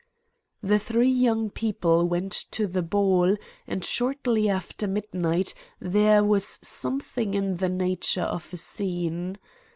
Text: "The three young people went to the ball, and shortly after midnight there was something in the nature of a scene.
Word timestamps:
"The 0.63 0.79
three 0.79 1.11
young 1.11 1.51
people 1.51 2.07
went 2.07 2.31
to 2.49 2.65
the 2.65 2.81
ball, 2.81 3.35
and 3.67 3.85
shortly 3.85 4.49
after 4.49 4.87
midnight 4.87 5.53
there 5.79 6.23
was 6.23 6.57
something 6.63 7.35
in 7.35 7.57
the 7.57 7.69
nature 7.69 8.23
of 8.23 8.51
a 8.51 8.57
scene. 8.57 9.37